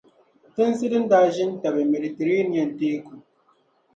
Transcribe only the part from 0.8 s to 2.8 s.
din zaa daa ʒi n-tabi Meditireniɛn